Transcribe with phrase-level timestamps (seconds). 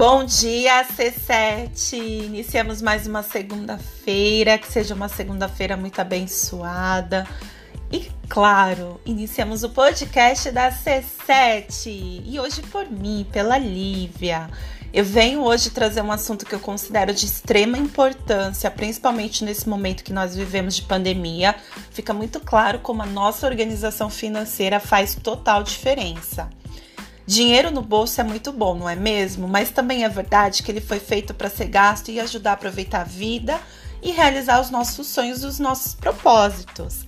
[0.00, 1.92] Bom dia, C7!
[2.24, 7.26] Iniciamos mais uma segunda-feira, que seja uma segunda-feira muito abençoada.
[7.92, 14.48] E claro, iniciamos o podcast da C7 e hoje por mim, pela Lívia.
[14.90, 20.02] Eu venho hoje trazer um assunto que eu considero de extrema importância, principalmente nesse momento
[20.02, 21.54] que nós vivemos de pandemia.
[21.90, 26.48] Fica muito claro como a nossa organização financeira faz total diferença.
[27.30, 29.46] Dinheiro no bolso é muito bom, não é mesmo?
[29.46, 33.02] Mas também é verdade que ele foi feito para ser gasto e ajudar a aproveitar
[33.02, 33.60] a vida
[34.02, 37.06] e realizar os nossos sonhos, os nossos propósitos.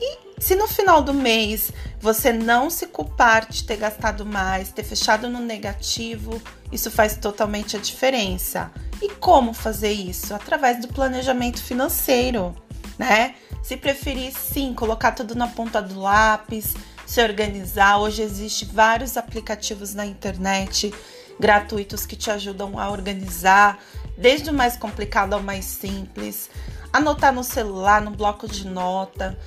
[0.00, 4.84] E se no final do mês você não se culpar de ter gastado mais, ter
[4.84, 6.40] fechado no negativo,
[6.72, 8.72] isso faz totalmente a diferença.
[9.02, 10.34] E como fazer isso?
[10.34, 12.56] Através do planejamento financeiro,
[12.98, 13.34] né?
[13.62, 16.74] Se preferir, sim, colocar tudo na ponta do lápis,
[17.08, 17.98] se organizar.
[17.98, 20.92] Hoje existem vários aplicativos na internet
[21.40, 23.78] gratuitos que te ajudam a organizar,
[24.16, 26.50] desde o mais complicado ao mais simples.
[26.92, 29.38] Anotar no celular, no bloco de nota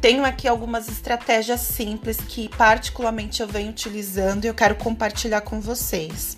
[0.00, 5.60] tenho aqui algumas estratégias simples que, particularmente, eu venho utilizando e eu quero compartilhar com
[5.60, 6.36] vocês.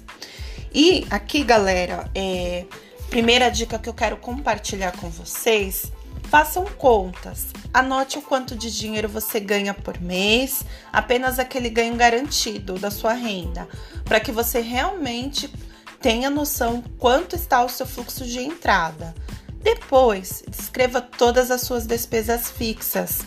[0.72, 2.64] E aqui, galera, é,
[3.10, 5.92] primeira dica que eu quero compartilhar com vocês
[6.28, 7.46] Façam contas.
[7.72, 13.12] Anote o quanto de dinheiro você ganha por mês, apenas aquele ganho garantido da sua
[13.12, 13.68] renda,
[14.04, 15.52] para que você realmente
[16.00, 19.14] tenha noção quanto está o seu fluxo de entrada.
[19.62, 23.24] Depois, descreva todas as suas despesas fixas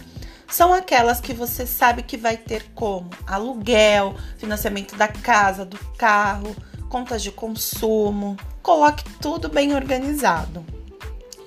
[0.51, 6.53] são aquelas que você sabe que vai ter como aluguel, financiamento da casa, do carro,
[6.89, 8.35] contas de consumo.
[8.61, 10.63] Coloque tudo bem organizado.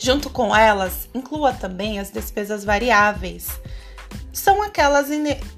[0.04, 3.48] Junto com elas, inclua também as despesas variáveis.
[4.34, 5.06] São aquelas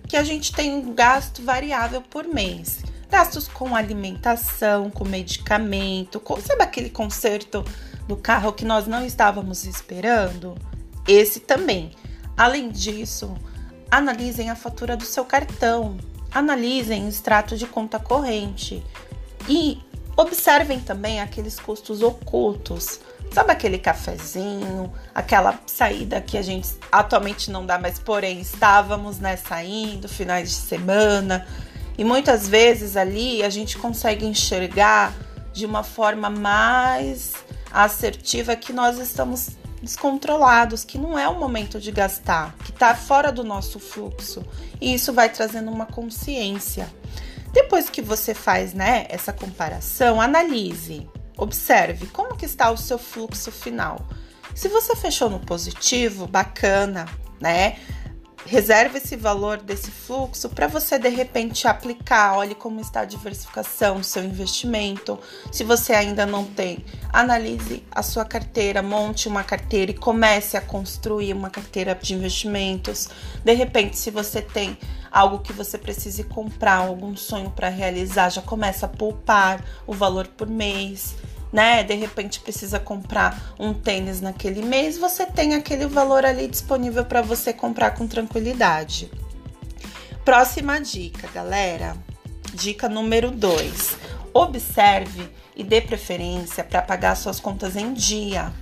[0.07, 2.79] que a gente tem um gasto variável por mês.
[3.11, 7.65] Gastos com alimentação, com medicamento, com, sabe aquele conserto
[8.07, 10.55] do carro que nós não estávamos esperando?
[11.09, 11.91] Esse também.
[12.37, 13.37] Além disso,
[13.91, 15.97] analisem a fatura do seu cartão,
[16.31, 18.81] analisem o extrato de conta corrente
[19.49, 19.83] e
[20.17, 23.01] observem também aqueles custos ocultos.
[23.33, 29.37] Sabe aquele cafezinho, aquela saída que a gente atualmente não dá mais, porém estávamos né,
[29.37, 31.47] saindo, finais de semana,
[31.99, 35.13] e muitas vezes ali a gente consegue enxergar
[35.53, 37.33] de uma forma mais
[37.71, 39.51] assertiva que nós estamos
[39.83, 44.45] descontrolados, que não é o momento de gastar, que está fora do nosso fluxo.
[44.81, 46.89] E isso vai trazendo uma consciência.
[47.53, 53.51] Depois que você faz, né, essa comparação, analise, observe como que está o seu fluxo
[53.51, 54.01] final.
[54.55, 57.07] Se você fechou no positivo, bacana,
[57.41, 57.77] né?
[58.47, 62.37] Reserve esse valor desse fluxo para você de repente aplicar.
[62.37, 65.19] Olhe como está a diversificação do seu investimento.
[65.51, 70.61] Se você ainda não tem, analise a sua carteira, monte uma carteira e comece a
[70.61, 73.09] construir uma carteira de investimentos.
[73.45, 74.79] De repente, se você tem
[75.17, 80.27] algo que você precise comprar, algum sonho para realizar, já começa a poupar o valor
[80.27, 81.17] por mês
[81.53, 81.83] né?
[81.83, 87.23] De repente precisa comprar um tênis naquele mês, você tem aquele valor ali disponível para
[87.23, 89.11] você comprar com tranquilidade.
[90.25, 91.97] Próxima dica, galera.
[92.53, 93.97] Dica número 2.
[94.35, 98.53] Observe e dê preferência para pagar suas contas em dia.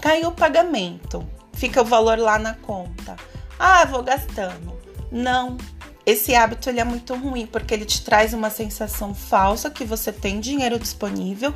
[0.00, 3.16] Caiu o pagamento, fica o valor lá na conta.
[3.58, 4.75] Ah, vou gastando.
[5.10, 5.56] Não,
[6.04, 10.12] esse hábito ele é muito ruim porque ele te traz uma sensação falsa que você
[10.12, 11.52] tem dinheiro disponível,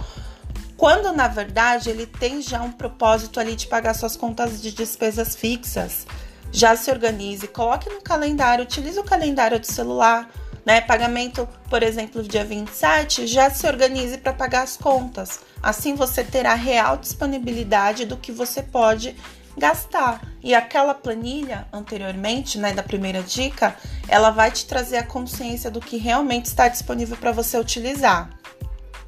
[0.76, 5.36] quando na verdade ele tem já um propósito ali de pagar suas contas de despesas
[5.36, 6.06] fixas.
[6.52, 10.28] Já se organize, coloque no calendário, utilize o calendário do celular,
[10.66, 10.80] né?
[10.80, 15.40] Pagamento, por exemplo, dia 27, já se organize para pagar as contas.
[15.62, 19.14] Assim você terá real disponibilidade do que você pode
[19.60, 20.20] gastar.
[20.42, 23.76] E aquela planilha anteriormente, né, da primeira dica,
[24.08, 28.30] ela vai te trazer a consciência do que realmente está disponível para você utilizar.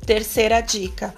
[0.07, 1.15] Terceira dica: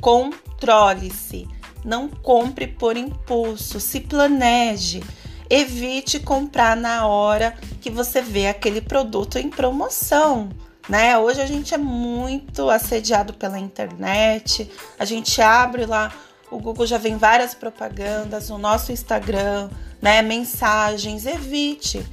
[0.00, 1.48] controle-se.
[1.84, 5.02] Não compre por impulso, se planeje.
[5.50, 10.48] Evite comprar na hora que você vê aquele produto em promoção.
[10.88, 11.16] Né?
[11.18, 16.12] Hoje a gente é muito assediado pela internet, a gente abre lá
[16.54, 19.68] o Google já vem várias propagandas, no nosso Instagram,
[20.00, 22.04] né, mensagens, evite.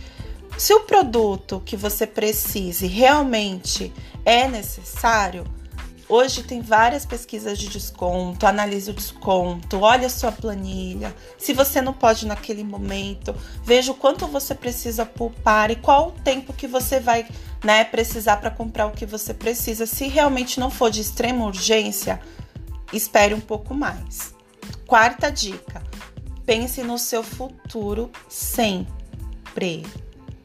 [0.58, 3.94] Se o produto que você precise realmente
[4.26, 5.46] é necessário,
[6.14, 11.16] Hoje tem várias pesquisas de desconto, analise o desconto, olha a sua planilha.
[11.38, 13.34] Se você não pode naquele momento,
[13.64, 17.26] veja o quanto você precisa poupar e qual o tempo que você vai
[17.64, 19.86] né, precisar para comprar o que você precisa.
[19.86, 22.20] Se realmente não for de extrema urgência,
[22.94, 24.34] espere um pouco mais.
[24.86, 25.82] Quarta dica:
[26.46, 29.86] pense no seu futuro sempre.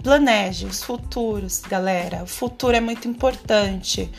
[0.03, 2.23] Planeje os futuros, galera.
[2.23, 4.11] O futuro é muito importante.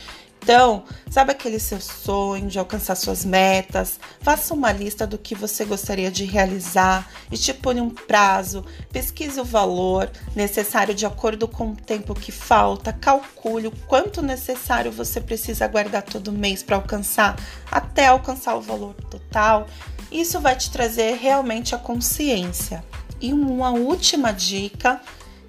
[0.48, 4.00] Então, sabe aquele seu sonho de alcançar suas metas?
[4.22, 10.10] Faça uma lista do que você gostaria de realizar, estipule um prazo, pesquise o valor
[10.34, 16.04] necessário de acordo com o tempo que falta, calcule o quanto necessário você precisa guardar
[16.04, 17.36] todo mês para alcançar,
[17.70, 19.68] até alcançar o valor total.
[20.10, 22.86] Isso vai te trazer realmente a consciência.
[23.20, 25.02] E uma última dica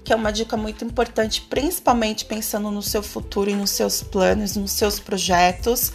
[0.09, 4.57] que é uma dica muito importante, principalmente pensando no seu futuro e nos seus planos,
[4.57, 5.93] nos seus projetos,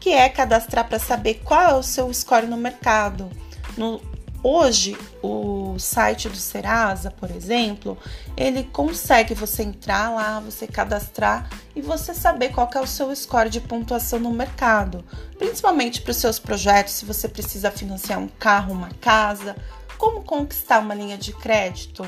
[0.00, 3.30] que é cadastrar para saber qual é o seu score no mercado.
[3.76, 4.02] No,
[4.42, 7.96] hoje, o site do Serasa, por exemplo,
[8.36, 13.48] ele consegue você entrar lá, você cadastrar e você saber qual é o seu score
[13.48, 15.04] de pontuação no mercado,
[15.38, 19.54] principalmente para os seus projetos, se você precisa financiar um carro, uma casa,
[19.96, 22.04] como conquistar uma linha de crédito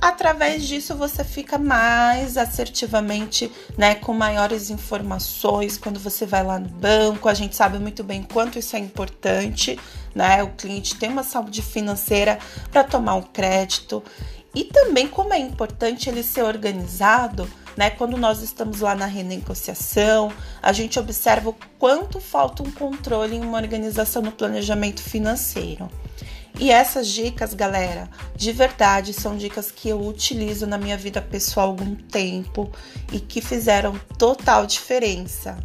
[0.00, 6.68] através disso você fica mais assertivamente, né, com maiores informações quando você vai lá no
[6.68, 7.28] banco.
[7.28, 9.78] A gente sabe muito bem quanto isso é importante,
[10.14, 10.42] né?
[10.42, 12.38] O cliente tem uma saúde financeira
[12.70, 14.02] para tomar um crédito
[14.54, 17.48] e também como é importante ele ser organizado.
[17.76, 20.30] Né, quando nós estamos lá na renegociação,
[20.62, 25.90] a gente observa o quanto falta um controle em uma organização no planejamento financeiro.
[26.58, 31.66] E essas dicas, galera, de verdade são dicas que eu utilizo na minha vida pessoal
[31.66, 32.70] há algum tempo
[33.12, 35.58] e que fizeram total diferença.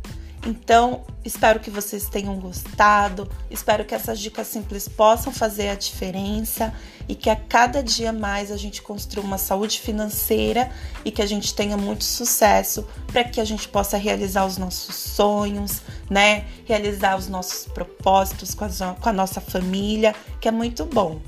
[0.45, 6.74] Então, espero que vocês tenham gostado, espero que essas dicas simples possam fazer a diferença
[7.09, 10.71] e que a cada dia mais a gente construa uma saúde financeira
[11.03, 14.95] e que a gente tenha muito sucesso para que a gente possa realizar os nossos
[14.95, 16.45] sonhos, né?
[16.63, 18.69] Realizar os nossos propósitos com a,
[19.00, 21.19] com a nossa família, que é muito bom.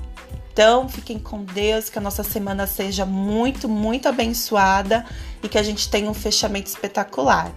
[0.53, 5.05] Então, fiquem com Deus, que a nossa semana seja muito, muito abençoada
[5.43, 7.51] e que a gente tenha um fechamento espetacular.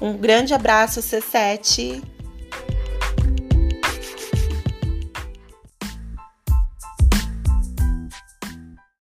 [0.00, 2.02] Um grande abraço, C7.